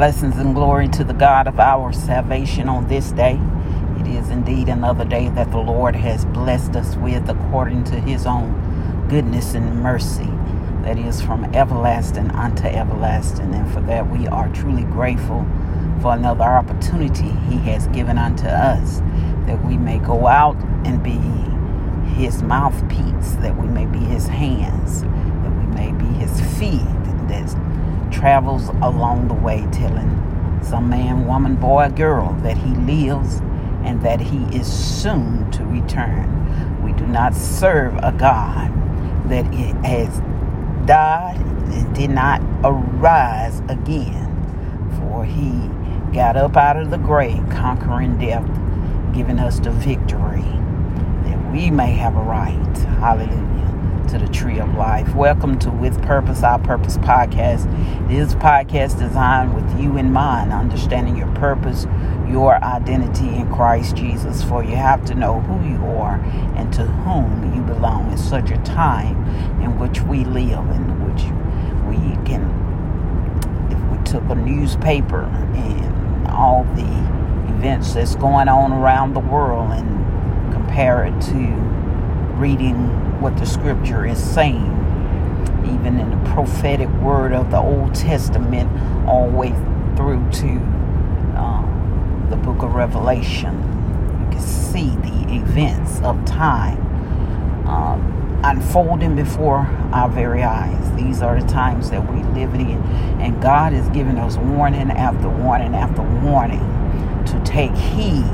Blessings 0.00 0.38
and 0.38 0.54
glory 0.54 0.88
to 0.88 1.04
the 1.04 1.12
God 1.12 1.46
of 1.46 1.60
our 1.60 1.92
salvation 1.92 2.70
on 2.70 2.88
this 2.88 3.12
day. 3.12 3.38
It 4.00 4.06
is 4.06 4.30
indeed 4.30 4.70
another 4.70 5.04
day 5.04 5.28
that 5.28 5.50
the 5.50 5.58
Lord 5.58 5.94
has 5.94 6.24
blessed 6.24 6.74
us 6.74 6.96
with 6.96 7.28
according 7.28 7.84
to 7.84 8.00
his 8.00 8.24
own 8.24 9.06
goodness 9.10 9.52
and 9.52 9.82
mercy. 9.82 10.30
That 10.84 10.98
is 10.98 11.20
from 11.20 11.44
everlasting 11.54 12.30
unto 12.30 12.64
everlasting. 12.64 13.54
And 13.54 13.70
for 13.70 13.82
that, 13.82 14.08
we 14.08 14.26
are 14.26 14.48
truly 14.54 14.84
grateful 14.84 15.46
for 16.00 16.14
another 16.14 16.44
opportunity 16.44 17.32
he 17.50 17.58
has 17.70 17.86
given 17.88 18.16
unto 18.16 18.46
us 18.46 19.00
that 19.44 19.62
we 19.66 19.76
may 19.76 19.98
go 19.98 20.26
out 20.26 20.56
and 20.86 21.02
be 21.02 21.20
his 22.14 22.42
mouthpiece, 22.42 23.36
that 23.42 23.54
we 23.54 23.68
may 23.68 23.84
be 23.84 23.98
his 23.98 24.28
hands, 24.28 25.02
that 25.02 25.52
we 25.58 25.66
may 25.74 25.92
be 25.92 26.06
his 26.14 26.40
feet 26.58 27.00
that 27.30 27.69
travels 28.10 28.68
along 28.82 29.28
the 29.28 29.34
way 29.34 29.66
telling 29.72 30.20
some 30.62 30.88
man, 30.88 31.26
woman, 31.26 31.56
boy, 31.56 31.88
girl 31.88 32.32
that 32.42 32.56
he 32.56 32.70
lives 32.74 33.40
and 33.84 34.02
that 34.02 34.20
he 34.20 34.44
is 34.56 34.70
soon 34.70 35.50
to 35.52 35.64
return. 35.64 36.82
We 36.82 36.92
do 36.92 37.06
not 37.06 37.34
serve 37.34 37.96
a 37.96 38.12
God 38.12 38.70
that 39.30 39.44
has 39.84 40.20
died 40.86 41.38
and 41.38 41.94
did 41.94 42.10
not 42.10 42.42
arise 42.62 43.60
again, 43.68 44.28
for 44.98 45.24
he 45.24 45.68
got 46.14 46.36
up 46.36 46.56
out 46.56 46.76
of 46.76 46.90
the 46.90 46.98
grave, 46.98 47.42
conquering 47.50 48.18
death, 48.18 48.46
giving 49.14 49.38
us 49.38 49.58
the 49.60 49.70
victory 49.70 50.42
that 51.24 51.52
we 51.52 51.70
may 51.70 51.92
have 51.92 52.16
a 52.16 52.20
right. 52.20 52.76
Hallelujah 52.98 53.59
to 54.10 54.18
the 54.18 54.28
tree 54.28 54.58
of 54.58 54.74
life. 54.74 55.14
Welcome 55.14 55.56
to 55.60 55.70
With 55.70 56.02
Purpose, 56.02 56.42
Our 56.42 56.58
Purpose 56.58 56.98
podcast. 56.98 57.68
This 58.08 58.34
podcast 58.34 58.98
designed 58.98 59.54
with 59.54 59.80
you 59.80 59.98
in 59.98 60.12
mind, 60.12 60.52
understanding 60.52 61.16
your 61.16 61.32
purpose, 61.36 61.86
your 62.26 62.56
identity 62.64 63.28
in 63.28 63.48
Christ 63.54 63.94
Jesus. 63.94 64.42
For 64.42 64.64
you 64.64 64.74
have 64.74 65.04
to 65.04 65.14
know 65.14 65.40
who 65.42 65.64
you 65.64 65.84
are 65.96 66.16
and 66.56 66.72
to 66.72 66.86
whom 66.86 67.54
you 67.54 67.62
belong 67.62 68.10
in 68.10 68.18
such 68.18 68.50
a 68.50 68.58
time 68.64 69.16
in 69.62 69.78
which 69.78 70.00
we 70.00 70.24
live, 70.24 70.68
in 70.70 71.04
which 71.06 71.22
we 71.86 72.16
can, 72.26 72.50
if 73.70 73.96
we 73.96 74.04
took 74.04 74.28
a 74.28 74.34
newspaper 74.34 75.22
and 75.22 76.26
all 76.26 76.64
the 76.74 77.54
events 77.54 77.94
that's 77.94 78.16
going 78.16 78.48
on 78.48 78.72
around 78.72 79.14
the 79.14 79.20
world 79.20 79.70
and 79.70 80.52
compare 80.52 81.04
it 81.04 81.20
to 81.20 81.70
reading 82.40 83.20
what 83.20 83.36
the 83.36 83.44
scripture 83.44 84.06
is 84.06 84.18
saying, 84.18 84.64
even 85.62 86.00
in 86.00 86.10
the 86.10 86.30
prophetic 86.30 86.88
word 87.02 87.34
of 87.34 87.50
the 87.50 87.58
Old 87.58 87.94
Testament, 87.94 88.70
all 89.06 89.30
the 89.30 89.36
way 89.36 89.50
through 89.94 90.26
to 90.30 90.58
uh, 91.36 92.30
the 92.30 92.36
book 92.36 92.62
of 92.62 92.74
Revelation. 92.74 93.54
You 94.22 94.30
can 94.30 94.40
see 94.40 94.88
the 94.88 95.34
events 95.34 96.00
of 96.00 96.24
time 96.24 96.78
um, 97.66 98.40
unfolding 98.42 99.14
before 99.14 99.68
our 99.92 100.08
very 100.08 100.42
eyes. 100.42 100.92
These 100.96 101.20
are 101.20 101.38
the 101.38 101.46
times 101.46 101.90
that 101.90 102.10
we 102.10 102.22
live 102.40 102.54
in, 102.54 102.82
and 103.20 103.40
God 103.42 103.74
is 103.74 103.86
giving 103.90 104.16
us 104.16 104.38
warning 104.38 104.90
after 104.90 105.28
warning 105.28 105.74
after 105.74 106.00
warning 106.22 106.66
to 107.26 107.38
take 107.44 107.74
heed 107.74 108.24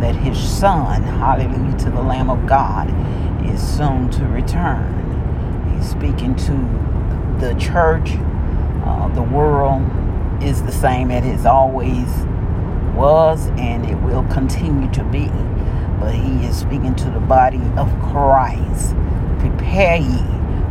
that 0.00 0.14
His 0.14 0.38
Son, 0.38 1.02
hallelujah, 1.02 1.76
to 1.78 1.90
the 1.90 2.00
Lamb 2.00 2.30
of 2.30 2.46
God, 2.46 2.88
is 3.46 3.60
soon 3.60 4.10
to 4.10 4.24
return. 4.26 5.74
He's 5.74 5.90
speaking 5.90 6.34
to 6.36 6.88
the 7.40 7.54
church. 7.54 8.12
Uh, 8.84 9.08
the 9.14 9.22
world 9.22 9.82
is 10.42 10.62
the 10.62 10.72
same 10.72 11.10
as 11.10 11.24
it 11.24 11.46
always 11.46 12.08
was 12.94 13.48
and 13.56 13.88
it 13.88 13.96
will 14.02 14.24
continue 14.24 14.90
to 14.92 15.04
be. 15.04 15.28
But 16.00 16.14
he 16.14 16.46
is 16.46 16.56
speaking 16.56 16.94
to 16.96 17.10
the 17.10 17.20
body 17.20 17.62
of 17.76 17.88
Christ. 18.10 18.94
Prepare 19.38 19.96
ye 19.96 20.22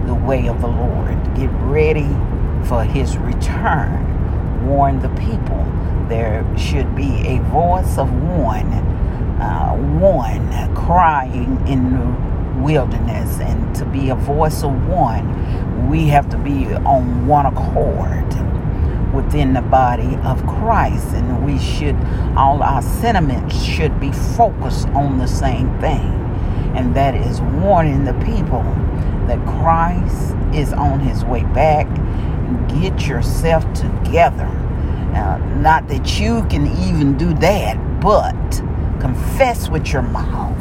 the 0.06 0.16
way 0.16 0.48
of 0.48 0.62
the 0.62 0.68
Lord. 0.68 1.36
Get 1.36 1.50
ready 1.64 2.08
for 2.68 2.84
his 2.84 3.18
return. 3.18 4.66
Warn 4.66 5.00
the 5.00 5.10
people. 5.10 5.66
There 6.10 6.46
should 6.58 6.96
be 6.96 7.28
a 7.28 7.40
voice 7.44 7.98
of 7.98 8.12
one, 8.12 8.72
uh, 9.42 9.76
one 10.00 10.76
crying 10.76 11.66
in 11.68 11.94
the 11.94 12.27
wilderness 12.64 13.40
and 13.40 13.76
to 13.76 13.86
be 13.86 14.10
a 14.10 14.16
voice 14.16 14.64
of 14.64 14.88
one, 14.88 15.90
we 15.90 16.08
have 16.08 16.30
to 16.30 16.38
be 16.38 16.66
on 16.74 17.28
one 17.28 17.46
accord 17.46 18.26
within 19.14 19.54
the 19.54 19.62
body 19.62 20.16
of 20.24 20.46
Christ. 20.46 21.08
And 21.14 21.46
we 21.46 21.60
should, 21.60 21.96
all 22.36 22.62
our 22.62 22.82
sentiments 22.82 23.62
should 23.62 24.00
be 24.00 24.12
focused 24.12 24.88
on 24.90 25.18
the 25.18 25.28
same 25.28 25.80
thing. 25.80 26.14
And 26.76 26.96
that 26.96 27.16
is 27.16 27.42
warning 27.42 28.04
the 28.04 28.14
people 28.14 28.64
that 29.28 29.44
Christ 29.46 30.36
is 30.54 30.74
on 30.74 31.00
his 31.00 31.26
way 31.26 31.44
back. 31.46 31.88
Get 32.70 33.08
yourself 33.08 33.64
together. 33.74 34.46
Uh, 35.16 35.38
not 35.58 35.88
that 35.88 36.20
you 36.20 36.46
can 36.48 36.68
even 36.88 37.18
do 37.18 37.34
that, 37.36 37.76
but 38.00 38.34
confess 39.00 39.70
with 39.70 39.92
your 39.92 40.04
mouth 40.04 40.57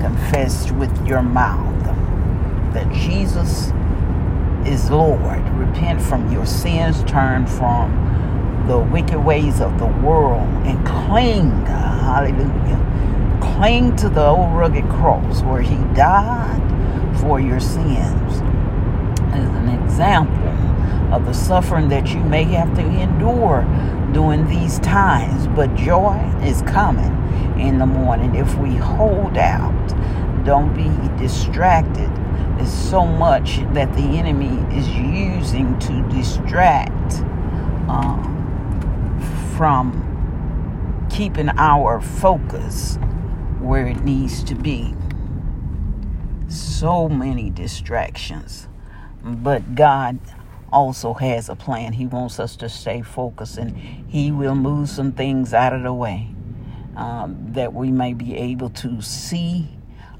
confess 0.00 0.70
with 0.72 1.06
your 1.06 1.22
mouth 1.22 1.84
that 2.74 2.92
Jesus 2.92 3.72
is 4.66 4.90
Lord, 4.90 5.48
repent 5.50 6.02
from 6.02 6.30
your 6.32 6.44
sins, 6.44 7.02
turn 7.04 7.46
from 7.46 8.64
the 8.66 8.78
wicked 8.78 9.18
ways 9.18 9.60
of 9.60 9.78
the 9.78 9.86
world, 9.86 10.48
and 10.66 10.84
cling, 10.86 11.50
hallelujah, 11.66 13.38
cling 13.40 13.94
to 13.96 14.08
the 14.08 14.26
old 14.26 14.54
rugged 14.54 14.88
cross 14.88 15.42
where 15.42 15.62
He 15.62 15.76
died 15.94 16.60
for 17.20 17.40
your 17.40 17.60
sins. 17.60 18.42
As 19.32 19.48
an 19.48 19.68
example 19.68 20.45
of 21.12 21.24
the 21.26 21.32
suffering 21.32 21.88
that 21.88 22.08
you 22.08 22.20
may 22.20 22.44
have 22.44 22.74
to 22.74 22.82
endure 22.82 23.62
during 24.12 24.46
these 24.46 24.78
times. 24.80 25.46
But 25.48 25.74
joy 25.74 26.16
is 26.42 26.62
coming 26.62 27.12
in 27.58 27.78
the 27.78 27.86
morning 27.86 28.34
if 28.34 28.56
we 28.58 28.74
hold 28.74 29.38
out. 29.38 29.88
Don't 30.44 30.74
be 30.74 30.90
distracted. 31.22 32.10
There's 32.56 32.72
so 32.72 33.04
much 33.04 33.58
that 33.74 33.92
the 33.94 34.02
enemy 34.02 34.56
is 34.76 34.88
using 34.88 35.78
to 35.80 36.08
distract 36.08 37.22
uh, 37.88 38.22
from 39.56 40.02
keeping 41.10 41.48
our 41.50 42.00
focus 42.00 42.98
where 43.60 43.86
it 43.86 44.04
needs 44.04 44.42
to 44.44 44.54
be. 44.54 44.94
So 46.48 47.08
many 47.08 47.50
distractions. 47.50 48.68
But 49.22 49.74
God 49.74 50.20
also 50.72 51.14
has 51.14 51.48
a 51.48 51.56
plan. 51.56 51.92
He 51.92 52.06
wants 52.06 52.40
us 52.40 52.56
to 52.56 52.68
stay 52.68 53.02
focused 53.02 53.58
and 53.58 53.76
He 53.76 54.30
will 54.30 54.54
move 54.54 54.88
some 54.88 55.12
things 55.12 55.54
out 55.54 55.72
of 55.72 55.82
the 55.82 55.92
way 55.92 56.28
um, 56.96 57.36
that 57.52 57.72
we 57.72 57.90
may 57.90 58.14
be 58.14 58.36
able 58.36 58.70
to 58.70 59.00
see 59.00 59.68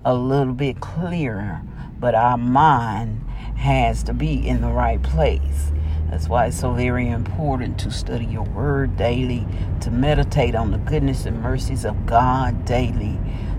a 0.05 0.15
little 0.15 0.55
bit 0.55 0.81
clearer. 0.81 1.63
But 1.99 2.15
our 2.15 2.37
mind 2.37 3.23
has 3.57 4.03
to 4.05 4.15
be 4.15 4.47
in 4.47 4.61
the 4.61 4.69
right 4.69 5.03
place. 5.03 5.73
That's 6.11 6.29
why 6.29 6.47
it's 6.47 6.61
so 6.61 6.73
very 6.73 7.09
important 7.09 7.79
to 7.81 7.91
study 7.91 8.27
your 8.27 8.45
word 8.45 8.97
daily, 8.97 9.47
to 9.81 9.91
meditate 9.91 10.55
on 10.55 10.71
the 10.71 10.79
goodness 10.79 11.27
and 11.27 11.43
mercies 11.43 11.85
of 11.85 12.07
God 12.07 12.65
daily, 12.65 13.19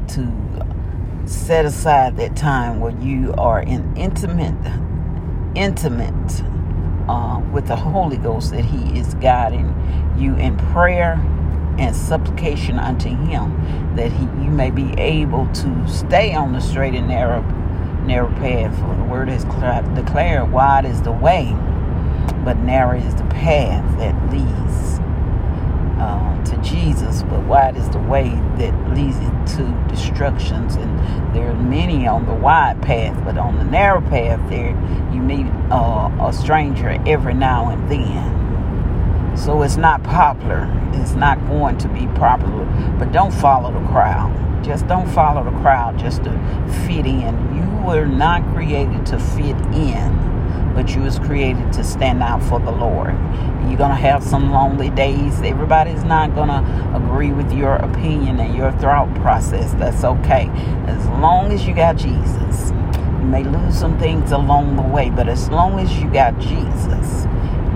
to 0.09 0.31
set 1.25 1.65
aside 1.65 2.15
that 2.17 2.37
time 2.37 2.79
where 2.79 2.97
you 3.01 3.33
are 3.37 3.61
in 3.61 3.95
intimate, 3.97 4.55
intimate 5.55 6.41
uh, 7.07 7.41
with 7.51 7.67
the 7.67 7.75
Holy 7.75 8.17
Ghost, 8.17 8.51
that 8.51 8.65
He 8.65 8.99
is 8.99 9.13
guiding 9.15 9.73
you 10.17 10.35
in 10.35 10.57
prayer 10.57 11.13
and 11.77 11.95
supplication 11.95 12.79
unto 12.79 13.09
him 13.09 13.95
that 13.95 14.11
he, 14.11 14.23
you 14.43 14.49
may 14.49 14.71
be 14.71 14.93
able 14.93 15.45
to 15.53 15.87
stay 15.87 16.33
on 16.33 16.53
the 16.53 16.59
straight 16.59 16.95
and 16.95 17.07
narrow 17.07 17.41
narrow 18.05 18.29
path. 18.35 18.75
For 18.79 18.95
the 18.95 19.03
word 19.03 19.27
has 19.27 19.43
declared 19.93 20.51
wide 20.51 20.85
is 20.85 21.01
the 21.01 21.11
way 21.11 21.55
but 22.43 22.57
narrow 22.59 22.97
is 22.97 23.13
the 23.15 23.25
path 23.25 23.97
that 23.99 24.15
leads 24.31 24.96
uh, 25.99 26.43
to 26.45 26.57
Jesus 26.57 27.23
but 27.23 27.43
wide 27.43 27.77
is 27.77 27.89
the 27.89 27.99
way 27.99 28.29
that 28.57 28.73
leads 28.95 29.17
to 29.55 29.85
destructions 29.87 30.75
and 30.75 31.35
there 31.35 31.49
are 31.51 31.55
many 31.55 32.07
on 32.07 32.25
the 32.25 32.33
wide 32.33 32.81
path 32.81 33.23
but 33.23 33.37
on 33.37 33.57
the 33.57 33.65
narrow 33.65 34.01
path 34.01 34.39
there 34.49 34.71
you 35.13 35.21
meet 35.21 35.47
uh, 35.71 36.09
a 36.21 36.33
stranger 36.33 36.89
every 37.05 37.33
now 37.33 37.69
and 37.69 37.91
then 37.91 38.37
so 39.37 39.61
it's 39.61 39.77
not 39.77 40.03
popular. 40.03 40.67
It's 40.93 41.13
not 41.13 41.39
going 41.47 41.77
to 41.77 41.87
be 41.89 42.07
popular. 42.17 42.65
But 42.97 43.11
don't 43.11 43.31
follow 43.31 43.71
the 43.71 43.85
crowd. 43.87 44.33
Just 44.63 44.87
don't 44.87 45.07
follow 45.09 45.43
the 45.43 45.55
crowd 45.59 45.99
just 45.99 46.23
to 46.23 46.31
fit 46.85 47.05
in. 47.05 47.55
You 47.55 47.85
were 47.85 48.05
not 48.05 48.41
created 48.53 49.05
to 49.07 49.19
fit 49.19 49.55
in, 49.73 50.26
but 50.77 50.93
you 50.93 51.01
was 51.01 51.17
created 51.17 51.73
to 51.73 51.83
stand 51.83 52.21
out 52.21 52.41
for 52.43 52.59
the 52.59 52.69
Lord. 52.69 53.15
You're 53.65 53.79
gonna 53.79 53.95
have 53.95 54.21
some 54.21 54.51
lonely 54.51 54.91
days. 54.91 55.41
Everybody's 55.41 56.03
not 56.03 56.35
gonna 56.35 56.61
agree 56.95 57.31
with 57.31 57.51
your 57.51 57.77
opinion 57.77 58.39
and 58.39 58.55
your 58.55 58.71
thought 58.73 59.11
process. 59.15 59.73
That's 59.73 60.03
okay, 60.03 60.51
as 60.85 61.03
long 61.19 61.51
as 61.51 61.67
you 61.67 61.73
got 61.73 61.97
Jesus. 61.97 62.69
You 62.69 63.25
may 63.25 63.43
lose 63.43 63.75
some 63.75 63.97
things 63.97 64.31
along 64.31 64.75
the 64.75 64.83
way, 64.83 65.09
but 65.09 65.27
as 65.27 65.49
long 65.49 65.79
as 65.79 65.91
you 65.97 66.11
got 66.11 66.37
Jesus, 66.37 67.25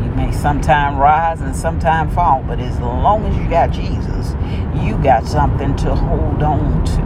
you 0.03 0.11
may 0.15 0.31
sometime 0.31 0.95
rise 0.95 1.41
and 1.41 1.55
sometime 1.55 2.07
fall. 2.11 2.43
But 2.47 2.59
as 2.59 2.79
long 2.79 3.25
as 3.25 3.35
you 3.35 3.49
got 3.49 3.71
Jesus, 3.71 4.35
you 4.75 4.95
got 5.01 5.25
something 5.25 5.75
to 5.77 5.95
hold 5.95 6.43
on 6.43 6.85
to. 6.85 7.00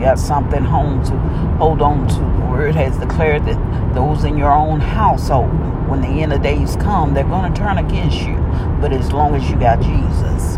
You 0.00 0.06
got 0.06 0.18
something 0.18 0.64
home 0.64 1.04
to 1.04 1.18
hold 1.58 1.82
on 1.82 2.08
to. 2.08 2.14
The 2.14 2.50
word 2.50 2.74
has 2.74 2.96
declared 2.96 3.44
that 3.44 3.94
those 3.94 4.24
in 4.24 4.38
your 4.38 4.50
own 4.50 4.80
household, 4.80 5.50
when 5.90 6.00
the 6.00 6.22
end 6.22 6.32
of 6.32 6.40
days 6.40 6.74
come, 6.76 7.12
they're 7.12 7.22
going 7.22 7.52
to 7.52 7.60
turn 7.60 7.76
against 7.76 8.22
you. 8.22 8.36
But 8.80 8.94
as 8.94 9.12
long 9.12 9.34
as 9.34 9.50
you 9.50 9.56
got 9.56 9.82
Jesus, 9.82 10.56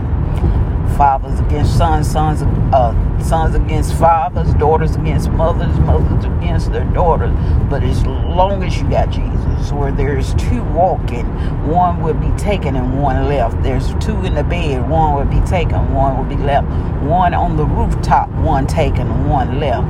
fathers 0.97 1.39
against 1.41 1.77
sons, 1.77 2.11
sons, 2.11 2.43
uh, 2.73 3.21
sons 3.23 3.55
against 3.55 3.95
fathers, 3.95 4.53
daughters 4.55 4.97
against 4.97 5.31
mothers, 5.31 5.79
mothers 5.81 6.25
against 6.25 6.73
their 6.73 6.85
daughters. 6.93 7.33
But 7.69 7.83
as 7.83 8.05
long 8.07 8.63
as 8.63 8.81
you 8.81 8.89
got 8.89 9.11
Jesus, 9.11 9.73
where 9.73 9.93
there's 9.93 10.35
two 10.35 10.63
walking, 10.65 11.27
one 11.67 12.03
will 12.03 12.15
be 12.15 12.31
taken 12.37 12.77
and 12.77 13.01
one 13.01 13.29
left. 13.29 13.63
There's 13.63 13.95
two 14.05 14.25
in 14.25 14.35
the 14.35 14.45
bed, 14.45 14.89
one 14.89 15.15
will 15.15 15.41
be 15.41 15.45
taken, 15.47 15.93
one 15.95 16.17
will 16.17 16.37
be 16.37 16.43
left. 16.43 16.69
One 17.03 17.35
on 17.35 17.57
the 17.57 17.65
rooftop, 17.65 18.29
one 18.31 18.67
taken, 18.67 19.29
one 19.29 19.59
left. 19.61 19.87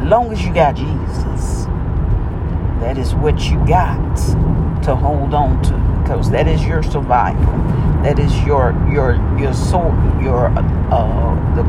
As 0.00 0.08
long 0.08 0.32
as 0.32 0.44
you 0.44 0.52
got 0.52 0.76
Jesus, 0.76 1.64
that 2.80 2.96
is 2.98 3.14
what 3.14 3.40
you 3.50 3.56
got 3.66 4.16
to 4.84 4.94
hold 4.94 5.34
on 5.34 5.62
to 5.62 5.95
that 6.06 6.46
is 6.46 6.64
your 6.64 6.82
survival. 6.82 7.52
That 8.02 8.18
is 8.18 8.32
your 8.44 8.72
your 8.90 9.14
your 9.38 9.52
soul, 9.52 9.90
your 10.22 10.46
uh, 10.56 11.54
the 11.56 11.64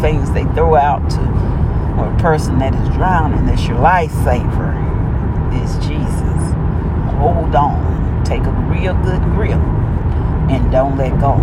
things 0.00 0.30
they 0.32 0.44
throw 0.54 0.76
out 0.76 1.08
to 1.10 1.20
a 1.20 2.16
person 2.20 2.58
that 2.58 2.74
is 2.74 2.88
drowning. 2.94 3.46
That's 3.46 3.66
your 3.66 3.78
lifesaver. 3.78 4.76
Is 5.62 5.74
Jesus. 5.86 6.52
Hold 7.16 7.54
on. 7.54 8.22
Take 8.24 8.42
a 8.42 8.50
real 8.68 8.94
good 9.02 9.22
grip 9.34 9.58
and 10.50 10.70
don't 10.70 10.98
let 10.98 11.18
go. 11.18 11.36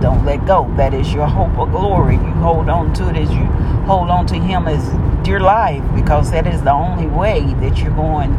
Don't 0.00 0.24
let 0.24 0.46
go. 0.46 0.72
That 0.76 0.92
is 0.92 1.12
your 1.12 1.26
hope 1.26 1.58
of 1.58 1.70
glory. 1.70 2.16
You 2.16 2.32
hold 2.42 2.68
on 2.68 2.92
to 2.94 3.08
it 3.08 3.16
as 3.16 3.30
you 3.30 3.46
hold 3.86 4.10
on 4.10 4.26
to 4.26 4.34
Him 4.34 4.68
as 4.68 4.84
dear 5.24 5.40
life 5.40 5.82
because 5.94 6.30
that 6.30 6.46
is 6.46 6.62
the 6.62 6.72
only 6.72 7.06
way 7.06 7.40
that 7.60 7.78
you're 7.78 7.96
going 7.96 8.32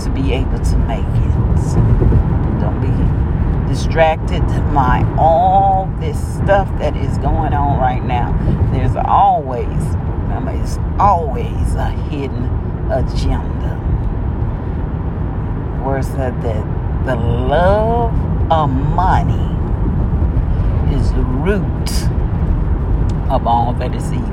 to 0.00 0.10
be 0.10 0.32
able 0.32 0.58
to 0.58 0.76
make 0.78 0.98
it 0.98 1.87
distracted 3.98 4.46
by 4.72 5.04
all 5.18 5.92
this 5.98 6.16
stuff 6.36 6.68
that 6.78 6.96
is 6.96 7.18
going 7.18 7.52
on 7.52 7.80
right 7.80 8.04
now. 8.04 8.30
There's 8.70 8.94
always, 8.94 9.66
remember, 9.66 10.52
it's 10.52 10.78
always 11.00 11.74
a 11.74 11.90
hidden 12.08 12.44
agenda. 12.92 13.74
Where 15.84 16.00
said 16.00 16.40
that 16.42 17.06
the 17.06 17.16
love 17.16 18.14
of 18.52 18.70
money 18.70 19.34
is 20.94 21.12
the 21.12 21.24
root 21.24 21.90
of 23.32 23.48
all 23.48 23.72
that 23.72 23.96
is 23.96 24.12
evil. 24.12 24.28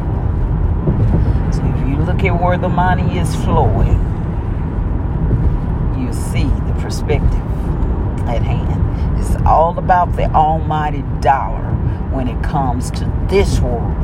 So 1.51 1.65
if 1.65 1.87
you 1.87 1.97
look 2.05 2.23
at 2.23 2.39
where 2.39 2.59
the 2.59 2.69
money 2.69 3.17
is 3.17 3.35
flowing, 3.37 3.97
you 5.99 6.13
see 6.13 6.43
the 6.43 6.75
perspective 6.79 7.54
at 8.27 8.41
hand. 8.41 9.19
It's 9.19 9.35
all 9.45 9.77
about 9.77 10.15
the 10.15 10.25
almighty 10.31 11.03
dollar 11.19 11.71
when 12.11 12.27
it 12.27 12.41
comes 12.43 12.91
to 12.91 13.05
this 13.29 13.59
world. 13.59 13.95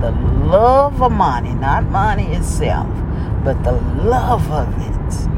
The 0.00 0.10
love 0.10 1.00
of 1.02 1.12
money, 1.12 1.54
not 1.54 1.84
money 1.84 2.32
itself, 2.34 2.88
but 3.44 3.62
the 3.62 3.72
love 3.72 4.50
of 4.50 4.68
it. 4.80 5.28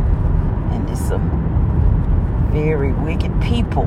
And 0.73 0.89
it's 0.89 1.01
some 1.01 2.49
very 2.53 2.93
wicked 2.93 3.41
people 3.43 3.87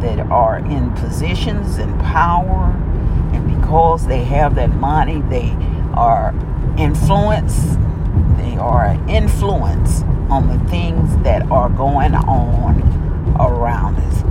that 0.00 0.20
are 0.30 0.58
in 0.58 0.92
positions 0.92 1.78
and 1.78 1.98
power, 2.00 2.74
and 3.32 3.60
because 3.60 4.06
they 4.06 4.24
have 4.24 4.54
that 4.56 4.70
money, 4.70 5.22
they 5.22 5.50
are 5.94 6.34
influence. 6.76 7.76
They 8.36 8.56
are 8.56 8.98
influence 9.08 10.02
on 10.30 10.48
the 10.48 10.58
things 10.68 11.16
that 11.18 11.50
are 11.50 11.68
going 11.70 12.14
on 12.14 12.97
around 13.38 13.96
us. 13.96 14.24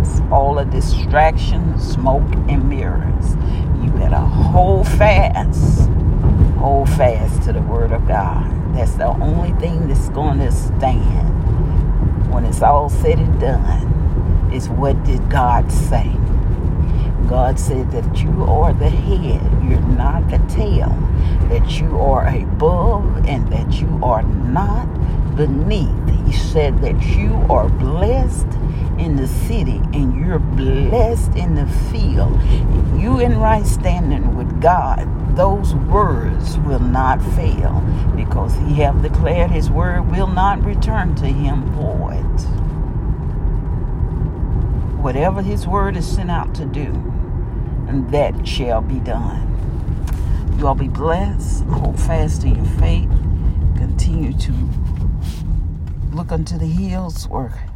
It's 0.00 0.20
all 0.30 0.58
a 0.58 0.64
distraction, 0.64 1.78
smoke 1.78 2.30
and 2.48 2.68
mirrors. 2.68 3.34
You 3.82 3.90
better 3.92 4.16
hold 4.16 4.86
fast, 4.88 5.88
hold 6.58 6.88
fast 6.90 7.42
to 7.44 7.52
the 7.52 7.62
Word 7.62 7.92
of 7.92 8.06
God. 8.06 8.50
That's 8.74 8.94
the 8.94 9.08
only 9.08 9.52
thing 9.60 9.88
that's 9.88 10.08
going 10.10 10.38
to 10.38 10.52
stand 10.52 12.32
when 12.32 12.44
it's 12.44 12.62
all 12.62 12.88
said 12.88 13.18
and 13.18 13.40
done. 13.40 14.50
Is 14.52 14.68
what 14.68 15.02
did 15.04 15.30
God 15.30 15.70
say? 15.70 16.10
God 17.28 17.60
said 17.60 17.92
that 17.92 18.18
you 18.18 18.44
are 18.44 18.72
the 18.72 18.88
head, 18.90 19.40
you're 19.62 19.80
not 19.80 20.28
the 20.28 20.38
tail, 20.52 20.88
that 21.48 21.80
you 21.80 21.98
are 22.00 22.26
above 22.26 23.24
and 23.28 23.46
that 23.52 23.80
you 23.80 24.00
are 24.02 24.22
not 24.22 24.86
beneath. 25.36 26.09
He 26.30 26.36
said 26.36 26.80
that 26.82 27.02
you 27.02 27.34
are 27.50 27.68
blessed 27.68 28.46
in 29.00 29.16
the 29.16 29.26
city 29.26 29.80
and 29.92 30.14
you're 30.14 30.38
blessed 30.38 31.34
in 31.34 31.56
the 31.56 31.66
field. 31.90 32.40
You 32.96 33.18
in 33.18 33.36
right 33.40 33.66
standing 33.66 34.36
with 34.36 34.60
God, 34.62 35.08
those 35.36 35.74
words 35.74 36.56
will 36.58 36.78
not 36.78 37.20
fail 37.34 37.80
because 38.14 38.54
he 38.54 38.74
have 38.74 39.02
declared 39.02 39.50
his 39.50 39.70
word 39.70 40.08
will 40.12 40.28
not 40.28 40.64
return 40.64 41.16
to 41.16 41.26
him 41.26 41.64
void. 41.72 42.22
Whatever 45.02 45.42
his 45.42 45.66
word 45.66 45.96
is 45.96 46.06
sent 46.06 46.30
out 46.30 46.54
to 46.54 46.64
do, 46.64 46.92
and 47.88 48.08
that 48.12 48.46
shall 48.46 48.82
be 48.82 49.00
done. 49.00 49.48
You 50.58 50.68
all 50.68 50.76
be 50.76 50.86
blessed. 50.86 51.64
Hold 51.64 51.98
fast 51.98 52.42
to 52.42 52.48
your 52.50 52.64
faith. 52.78 53.10
Continue 53.76 54.32
to 54.34 54.52
look 56.12 56.32
unto 56.32 56.58
the 56.58 56.66
hills 56.66 57.28
where 57.28 57.68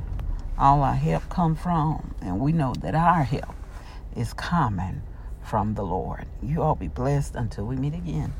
all 0.58 0.82
our 0.82 0.94
help 0.94 1.28
come 1.28 1.54
from. 1.54 2.14
And 2.20 2.40
we 2.40 2.52
know 2.52 2.74
that 2.80 2.94
our 2.94 3.22
help 3.22 3.54
is 4.16 4.32
coming 4.32 5.02
from 5.42 5.74
the 5.74 5.82
Lord. 5.82 6.26
You 6.42 6.62
all 6.62 6.74
be 6.74 6.88
blessed 6.88 7.34
until 7.34 7.66
we 7.66 7.76
meet 7.76 7.94
again. 7.94 8.32